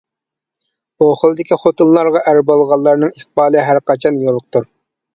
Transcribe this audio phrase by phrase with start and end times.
[1.03, 4.71] بۇ خىلدىكى خوتۇنلارغا ئەر بولغانلارنىڭ ئىقبالى ھەرقاچان يورۇقتۇر.